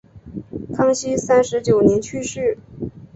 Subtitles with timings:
[0.73, 2.57] 康熙三十九年去世。